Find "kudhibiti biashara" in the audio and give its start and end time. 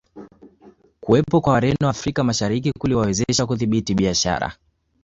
3.47-4.53